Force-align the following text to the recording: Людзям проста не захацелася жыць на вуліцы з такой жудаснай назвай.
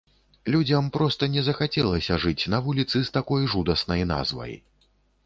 Людзям 0.53 0.85
проста 0.95 1.27
не 1.35 1.43
захацелася 1.49 2.17
жыць 2.23 2.49
на 2.53 2.63
вуліцы 2.69 2.97
з 3.03 3.13
такой 3.19 3.47
жудаснай 3.53 4.01
назвай. 4.15 4.57